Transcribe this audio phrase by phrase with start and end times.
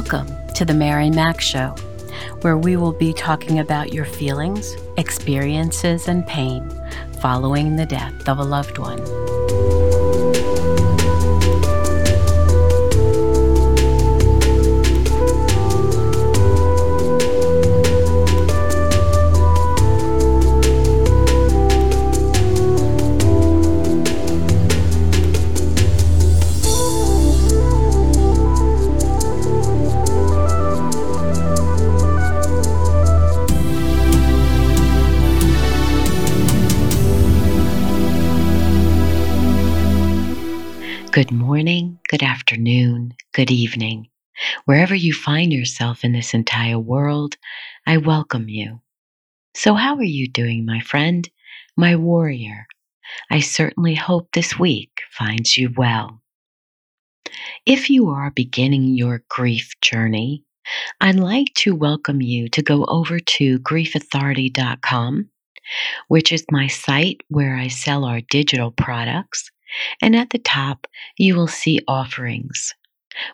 [0.00, 1.70] Welcome to the Mary Mac Show,
[2.42, 6.70] where we will be talking about your feelings, experiences, and pain
[7.20, 9.00] following the death of a loved one.
[41.18, 44.06] Good morning, good afternoon, good evening.
[44.66, 47.36] Wherever you find yourself in this entire world,
[47.84, 48.82] I welcome you.
[49.52, 51.28] So, how are you doing, my friend,
[51.76, 52.68] my warrior?
[53.32, 56.22] I certainly hope this week finds you well.
[57.66, 60.44] If you are beginning your grief journey,
[61.00, 65.30] I'd like to welcome you to go over to griefauthority.com,
[66.06, 69.50] which is my site where I sell our digital products
[70.00, 72.74] and at the top, you will see offerings.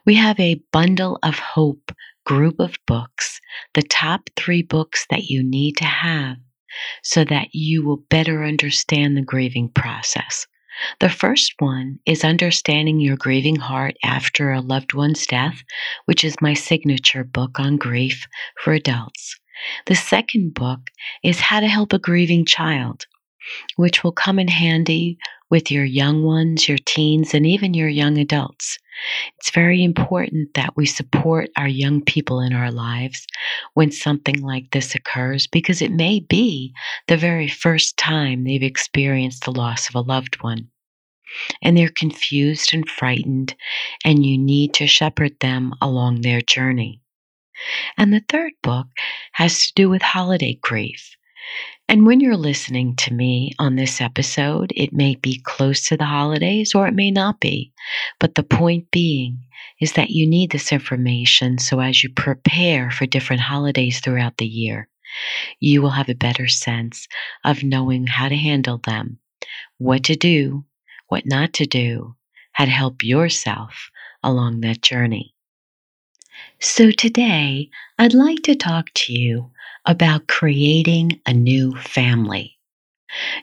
[0.04, 1.92] We have a bundle of hope
[2.24, 3.40] group of books,
[3.74, 6.38] the top three books that you need to have
[7.02, 10.46] so that you will better understand the grieving process.
[10.98, 15.62] The first one is Understanding Your Grieving Heart After a Loved One's Death,
[16.06, 18.26] which is my signature book on grief
[18.60, 19.38] for adults.
[19.86, 20.80] The second book
[21.22, 23.06] is How to Help a Grieving Child,
[23.76, 25.18] which will come in handy
[25.50, 28.78] with your young ones, your teens, and even your young adults.
[29.38, 33.26] It's very important that we support our young people in our lives
[33.74, 36.72] when something like this occurs because it may be
[37.08, 40.68] the very first time they've experienced the loss of a loved one.
[41.62, 43.54] And they're confused and frightened,
[44.04, 47.00] and you need to shepherd them along their journey.
[47.96, 48.86] And the third book
[49.32, 51.16] has to do with holiday grief.
[51.88, 56.06] And when you're listening to me on this episode, it may be close to the
[56.06, 57.72] holidays or it may not be.
[58.18, 59.44] But the point being
[59.80, 64.46] is that you need this information so as you prepare for different holidays throughout the
[64.46, 64.88] year,
[65.60, 67.06] you will have a better sense
[67.44, 69.18] of knowing how to handle them,
[69.78, 70.64] what to do,
[71.08, 72.16] what not to do,
[72.52, 73.90] how to help yourself
[74.22, 75.34] along that journey.
[76.60, 79.50] So today, I'd like to talk to you
[79.86, 82.58] about creating a new family.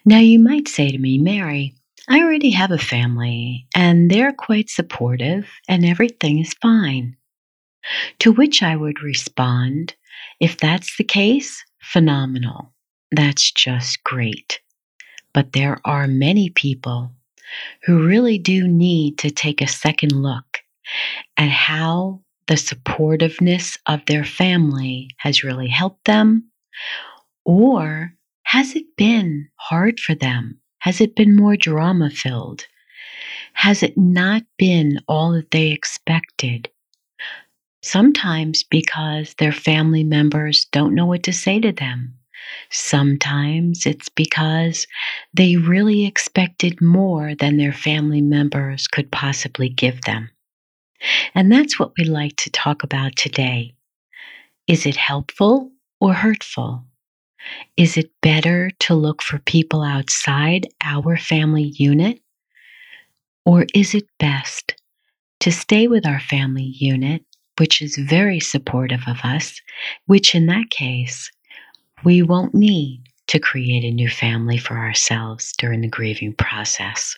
[0.05, 1.75] Now, you might say to me, Mary,
[2.09, 7.15] I already have a family and they're quite supportive and everything is fine.
[8.19, 9.95] To which I would respond,
[10.39, 12.73] if that's the case, phenomenal.
[13.11, 14.59] That's just great.
[15.33, 17.11] But there are many people
[17.83, 20.59] who really do need to take a second look
[21.37, 26.43] at how the supportiveness of their family has really helped them?
[27.45, 28.13] Or
[28.43, 30.59] has it been hard for them?
[30.79, 32.65] Has it been more drama filled?
[33.53, 36.69] Has it not been all that they expected?
[37.81, 42.13] Sometimes because their family members don't know what to say to them.
[42.69, 44.87] Sometimes it's because
[45.33, 50.30] they really expected more than their family members could possibly give them.
[51.33, 53.73] And that's what we like to talk about today.
[54.67, 56.85] Is it helpful or hurtful?
[57.77, 62.21] Is it better to look for people outside our family unit?
[63.45, 64.75] Or is it best
[65.39, 67.23] to stay with our family unit,
[67.57, 69.59] which is very supportive of us,
[70.05, 71.31] which in that case,
[72.03, 77.17] we won't need to create a new family for ourselves during the grieving process?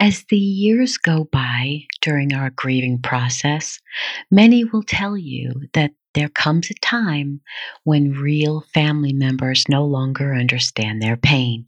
[0.00, 3.80] As the years go by during our grieving process,
[4.30, 7.40] many will tell you that there comes a time
[7.84, 11.66] when real family members no longer understand their pain.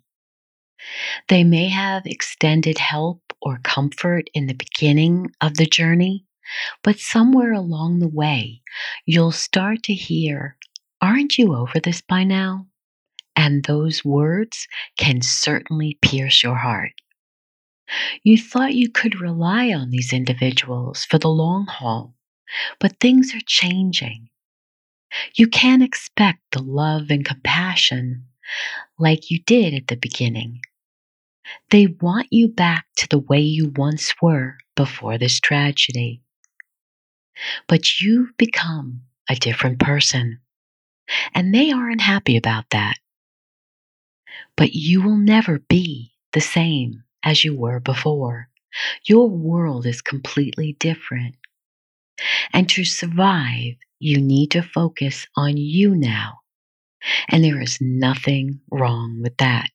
[1.29, 6.25] They may have extended help or comfort in the beginning of the journey,
[6.83, 8.63] but somewhere along the way,
[9.05, 10.57] you'll start to hear
[11.01, 12.67] Aren't you over this by now?
[13.37, 14.67] And those words
[14.99, 16.93] can certainly pierce your heart.
[18.23, 22.15] You thought you could rely on these individuals for the long haul,
[22.81, 24.29] but things are changing.
[25.35, 28.27] You can't expect the love and compassion
[28.99, 30.61] like you did at the beginning.
[31.71, 36.23] They want you back to the way you once were before this tragedy.
[37.69, 40.41] But you've become a different person,
[41.35, 42.97] and they aren't happy about that.
[44.57, 48.49] But you will never be the same as you were before.
[49.05, 51.37] Your world is completely different.
[52.53, 56.41] And to survive, you need to focus on you now.
[57.29, 59.71] And there is nothing wrong with that.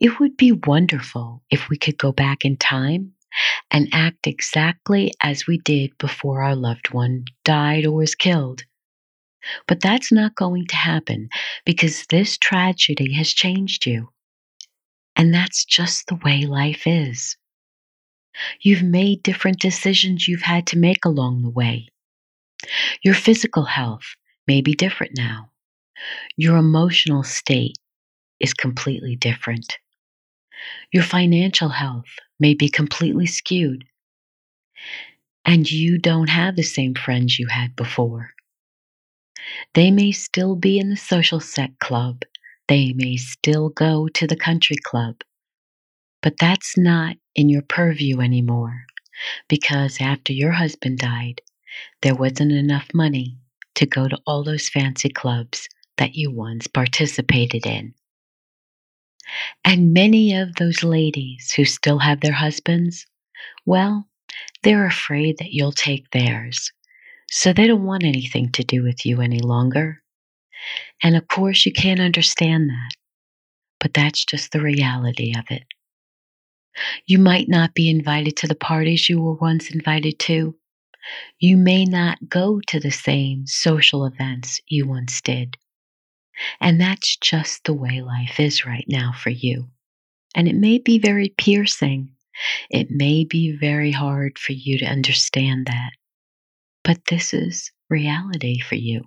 [0.00, 3.14] It would be wonderful if we could go back in time
[3.70, 8.64] and act exactly as we did before our loved one died or was killed.
[9.68, 11.28] But that's not going to happen
[11.66, 14.13] because this tragedy has changed you.
[15.16, 17.36] And that's just the way life is.
[18.60, 21.88] You've made different decisions you've had to make along the way.
[23.02, 24.16] Your physical health
[24.46, 25.50] may be different now.
[26.36, 27.78] Your emotional state
[28.40, 29.78] is completely different.
[30.92, 33.84] Your financial health may be completely skewed.
[35.44, 38.30] And you don't have the same friends you had before.
[39.74, 42.22] They may still be in the social set club.
[42.68, 45.16] They may still go to the country club.
[46.22, 48.86] But that's not in your purview anymore
[49.48, 51.42] because after your husband died,
[52.02, 53.38] there wasn't enough money
[53.76, 55.68] to go to all those fancy clubs
[55.98, 57.94] that you once participated in.
[59.64, 63.06] And many of those ladies who still have their husbands,
[63.66, 64.08] well,
[64.62, 66.72] they're afraid that you'll take theirs.
[67.30, 70.02] So they don't want anything to do with you any longer.
[71.02, 72.90] And of course, you can't understand that.
[73.80, 75.64] But that's just the reality of it.
[77.06, 80.56] You might not be invited to the parties you were once invited to.
[81.38, 85.56] You may not go to the same social events you once did.
[86.60, 89.68] And that's just the way life is right now for you.
[90.34, 92.10] And it may be very piercing.
[92.70, 95.90] It may be very hard for you to understand that.
[96.82, 99.04] But this is reality for you.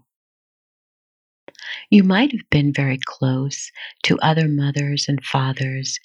[1.90, 3.72] You might have been very close
[4.04, 6.00] to other mothers and fathers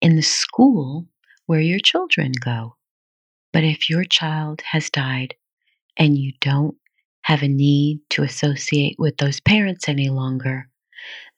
[0.00, 1.06] in the school
[1.46, 2.76] where your children go.
[3.52, 5.34] But if your child has died
[5.96, 6.76] and you don't
[7.22, 10.68] have a need to associate with those parents any longer,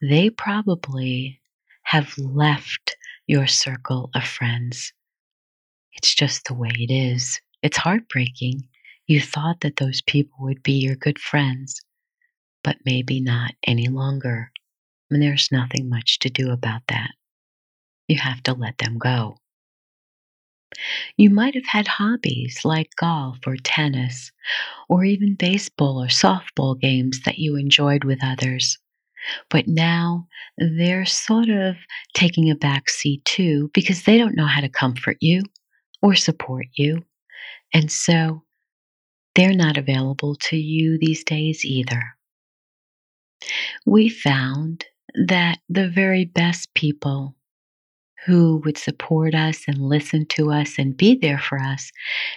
[0.01, 1.41] they probably
[1.85, 4.93] have left your circle of friends.
[5.95, 7.41] It's just the way it is.
[7.63, 8.69] It's heartbreaking.
[9.07, 11.81] You thought that those people would be your good friends,
[12.65, 14.51] but maybe not any longer.
[15.11, 17.11] And there's nothing much to do about that.
[18.09, 19.39] You have to let them go.
[21.17, 24.33] You might have had hobbies like golf or tennis,
[24.89, 28.79] or even baseball or softball games that you enjoyed with others.
[29.51, 30.27] But now
[30.59, 31.77] they're sort of
[32.15, 35.45] taking a back seat too because they don't know how to comfort you
[36.03, 37.05] or support you.
[37.73, 38.43] And so
[39.35, 42.03] they're not available to you these days either.
[43.87, 44.87] We found
[45.27, 47.37] that the very best people
[48.27, 51.91] who would support us and listen to us and be there for us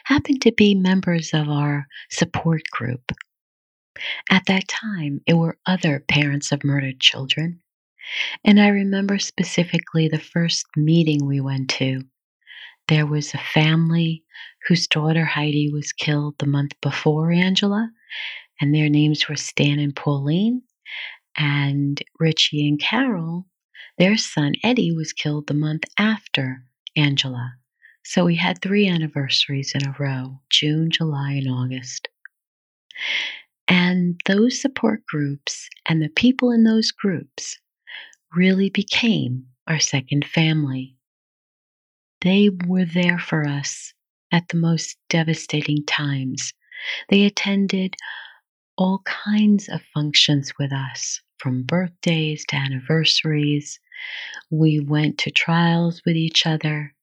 [0.04, 3.12] happened to be members of our support group.
[4.30, 7.62] At that time, it were other parents of murdered children.
[8.44, 12.04] And I remember specifically the first meeting we went to.
[12.88, 14.24] There was a family
[14.68, 17.90] whose daughter Heidi was killed the month before Angela,
[18.62, 20.62] and their names were Stan and Pauline.
[21.38, 23.46] And Richie and Carol
[23.98, 26.64] their son Eddie was killed the month after
[26.96, 27.56] Angela.
[28.04, 32.08] So we had three anniversaries in a row June, July, and August.
[33.68, 37.60] And those support groups and the people in those groups
[38.36, 40.96] really became our second family.
[42.22, 43.94] They were there for us
[44.32, 46.54] at the most devastating times.
[47.10, 47.96] They attended
[48.78, 53.80] all kinds of functions with us, from birthdays to anniversaries,
[54.52, 56.94] we went to trials with each other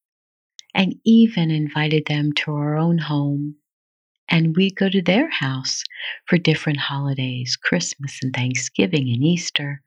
[0.75, 3.57] and even invited them to our own home.
[4.29, 5.85] And we'd go to their house
[6.27, 9.83] for different holidays, Christmas and Thanksgiving and Easter.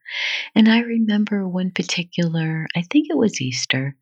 [0.54, 3.96] And I remember one particular, I think it was Easter,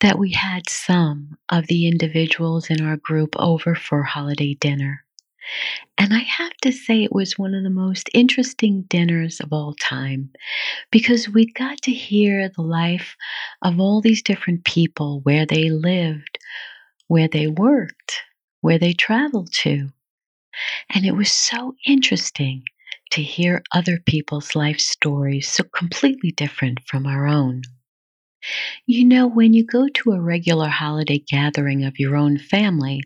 [0.00, 5.04] that we had some of the individuals in our group over for holiday dinner.
[5.98, 9.74] And I have to say, it was one of the most interesting dinners of all
[9.74, 10.30] time
[10.90, 13.16] because we got to hear the life
[13.62, 16.38] of all these different people, where they lived,
[17.08, 18.22] where they worked,
[18.60, 19.88] where they traveled to.
[20.90, 22.62] And it was so interesting
[23.12, 27.62] to hear other people's life stories so completely different from our own.
[28.86, 33.02] You know, when you go to a regular holiday gathering of your own family,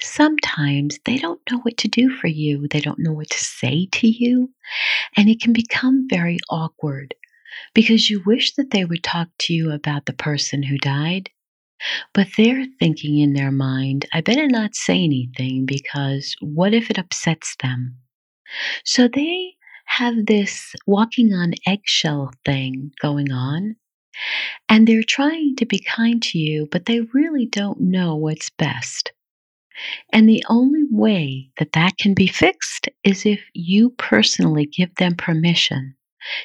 [0.00, 2.66] sometimes they don't know what to do for you.
[2.68, 4.50] They don't know what to say to you.
[5.16, 7.14] And it can become very awkward
[7.74, 11.30] because you wish that they would talk to you about the person who died.
[12.14, 16.98] But they're thinking in their mind, I better not say anything because what if it
[16.98, 17.96] upsets them?
[18.84, 19.54] So they
[19.86, 23.76] have this walking on eggshell thing going on.
[24.68, 29.12] And they're trying to be kind to you, but they really don't know what's best.
[30.12, 35.16] And the only way that that can be fixed is if you personally give them
[35.16, 35.96] permission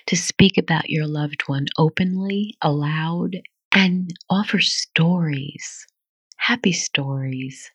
[0.08, 3.38] to speak about your loved one openly, aloud,
[3.72, 5.88] and offer stories,
[6.38, 7.72] happy stories,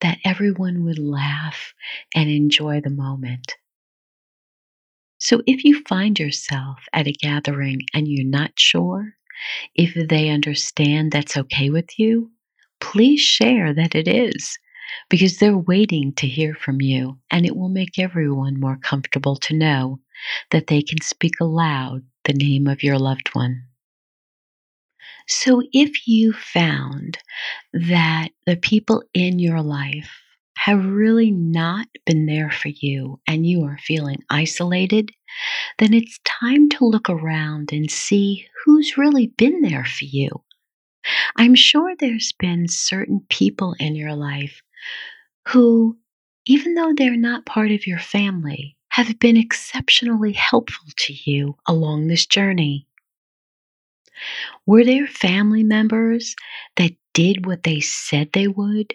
[0.00, 1.74] that everyone would laugh
[2.14, 3.56] and enjoy the moment.
[5.18, 9.14] So if you find yourself at a gathering and you're not sure
[9.74, 12.30] if they understand that's okay with you,
[12.80, 14.58] please share that it is
[15.08, 19.54] because they're waiting to hear from you and it will make everyone more comfortable to
[19.54, 20.00] know
[20.50, 23.64] that they can speak aloud the name of your loved one.
[25.26, 27.18] So if you found
[27.72, 30.10] that the people in your life
[30.56, 35.10] have really not been there for you and you are feeling isolated,
[35.78, 40.30] then it's time to look around and see who's really been there for you.
[41.36, 44.62] I'm sure there's been certain people in your life
[45.48, 45.96] who,
[46.46, 52.08] even though they're not part of your family, have been exceptionally helpful to you along
[52.08, 52.86] this journey.
[54.66, 56.34] Were there family members
[56.76, 58.94] that did what they said they would,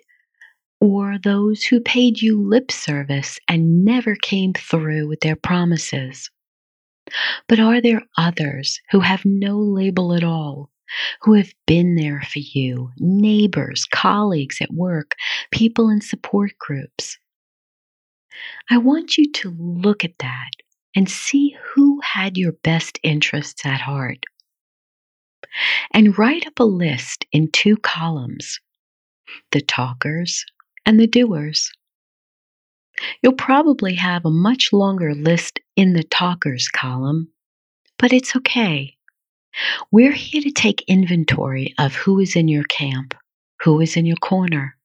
[0.81, 6.29] or those who paid you lip service and never came through with their promises?
[7.47, 10.69] But are there others who have no label at all,
[11.21, 15.15] who have been there for you, neighbors, colleagues at work,
[15.51, 17.17] people in support groups?
[18.69, 20.51] I want you to look at that
[20.95, 24.23] and see who had your best interests at heart.
[25.93, 28.59] And write up a list in two columns
[29.51, 30.45] the talkers
[30.85, 31.71] and the doers.
[33.21, 37.29] You'll probably have a much longer list in the talkers column,
[37.97, 38.95] but it's okay.
[39.91, 43.13] We're here to take inventory of who is in your camp,
[43.61, 44.77] who is in your corner,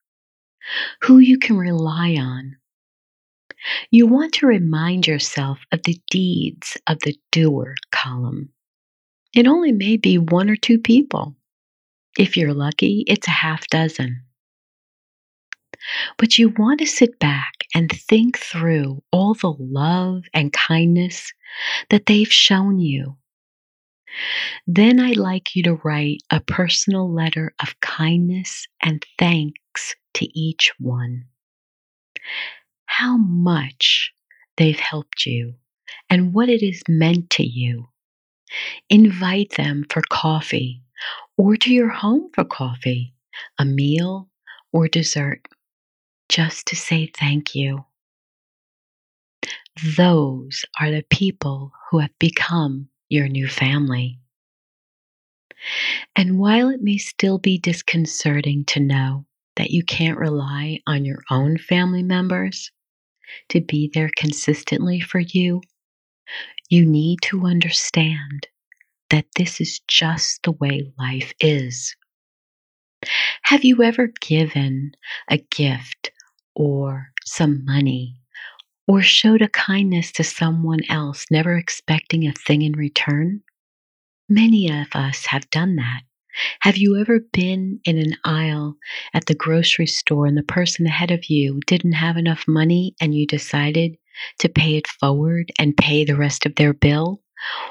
[1.02, 2.56] who you can rely on.
[3.90, 8.50] You want to remind yourself of the deeds of the doer column.
[9.34, 11.34] It only may be one or two people.
[12.18, 14.22] If you're lucky, it's a half dozen.
[16.16, 21.32] But you want to sit back and think through all the love and kindness
[21.90, 23.16] that they've shown you.
[24.66, 30.72] Then I'd like you to write a personal letter of kindness and thanks to each
[30.78, 31.26] one.
[32.86, 34.12] How much
[34.56, 35.54] they've helped you
[36.10, 37.88] and what it has meant to you.
[38.90, 40.82] Invite them for coffee
[41.36, 43.14] or to your home for coffee,
[43.58, 44.28] a meal,
[44.72, 45.46] or dessert
[46.28, 47.84] just to say thank you.
[49.96, 54.18] Those are the people who have become your new family.
[56.14, 61.22] And while it may still be disconcerting to know that you can't rely on your
[61.30, 62.70] own family members
[63.48, 65.60] to be there consistently for you,
[66.68, 68.46] you need to understand
[69.10, 71.96] that this is just the way life is.
[73.42, 74.92] Have you ever given
[75.30, 76.10] a gift
[76.54, 78.20] or some money
[78.88, 83.42] or showed a kindness to someone else, never expecting a thing in return?
[84.28, 86.02] Many of us have done that.
[86.60, 88.76] Have you ever been in an aisle
[89.12, 93.14] at the grocery store and the person ahead of you didn't have enough money and
[93.14, 93.96] you decided
[94.38, 97.20] to pay it forward and pay the rest of their bill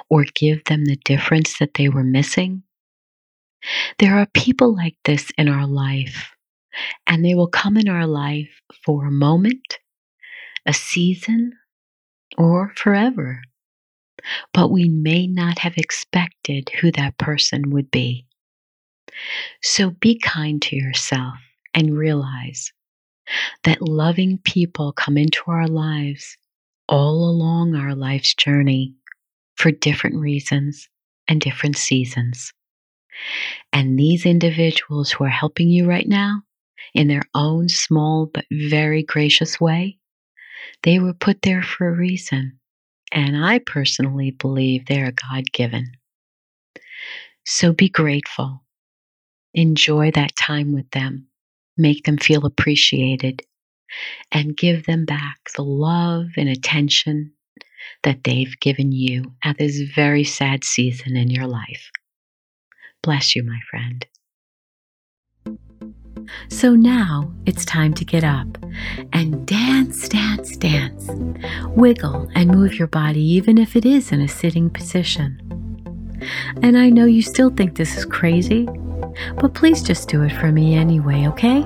[0.09, 2.63] or give them the difference that they were missing?
[3.99, 6.31] There are people like this in our life
[7.07, 8.49] and they will come in our life
[8.85, 9.77] for a moment,
[10.67, 11.53] a season,
[12.37, 13.41] or forever.
[14.53, 18.25] But we may not have expected who that person would be.
[19.63, 21.35] So be kind to yourself
[21.73, 22.71] and realize
[23.63, 26.37] that loving people come into our lives
[26.89, 28.93] all along our life's journey
[29.55, 30.89] for different reasons
[31.27, 32.53] and different seasons.
[33.73, 36.41] And these individuals who are helping you right now,
[36.93, 39.96] in their own small but very gracious way,
[40.83, 42.59] they were put there for a reason.
[43.11, 45.91] And I personally believe they are God given.
[47.45, 48.63] So be grateful.
[49.53, 51.27] Enjoy that time with them.
[51.77, 53.43] Make them feel appreciated
[54.31, 57.33] and give them back the love and attention
[58.03, 61.89] that they've given you at this very sad season in your life.
[63.01, 64.05] Bless you, my friend.
[66.49, 68.47] So now it's time to get up
[69.13, 71.09] and dance, dance, dance.
[71.69, 75.41] Wiggle and move your body, even if it is in a sitting position.
[76.61, 78.67] And I know you still think this is crazy,
[79.39, 81.63] but please just do it for me anyway, okay?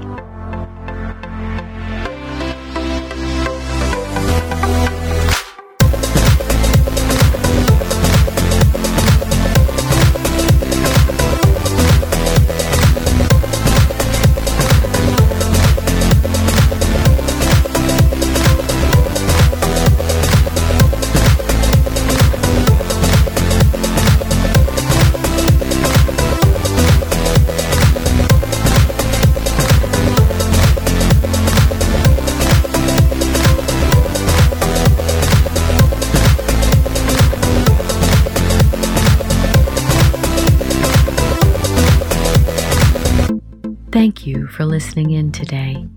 [45.22, 45.88] In today.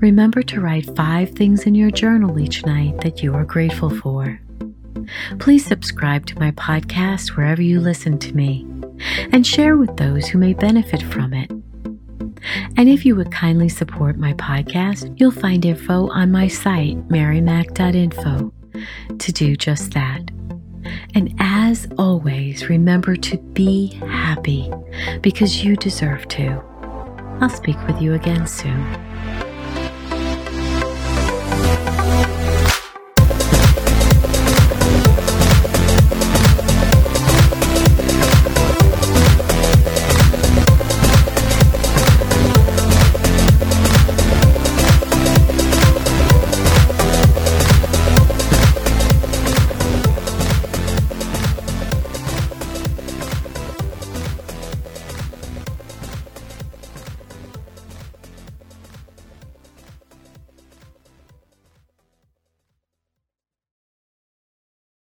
[0.00, 4.40] Remember to write five things in your journal each night that you are grateful for.
[5.38, 8.66] Please subscribe to my podcast wherever you listen to me
[9.32, 11.50] and share with those who may benefit from it.
[12.76, 18.52] And if you would kindly support my podcast, you'll find info on my site, marymac.info,
[19.18, 20.22] to do just that.
[21.14, 24.72] And as always, remember to be happy
[25.22, 26.77] because you deserve to.
[27.40, 29.47] I'll speak with you again soon.